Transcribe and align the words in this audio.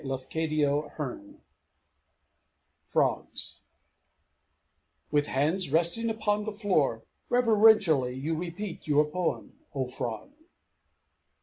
Frogs 2.87 3.61
"With 5.11 5.27
hands 5.27 5.71
resting 5.71 6.09
upon 6.09 6.43
the 6.45 6.51
floor, 6.51 7.03
reverentially 7.29 8.15
you 8.15 8.33
repeat 8.35 8.87
your 8.87 9.05
poem, 9.05 9.59
O 9.75 9.85
frog!" 9.85 10.31